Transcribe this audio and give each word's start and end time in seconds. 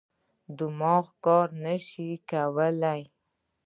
دماغي 0.57 1.11
کار 1.25 1.47
نه 1.63 1.73
شوای 1.87 2.15
کولای. 2.29 3.01